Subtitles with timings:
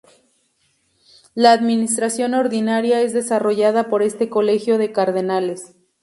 [1.35, 5.75] La administración ordinaria es desarrollada por este colegio de cardenales.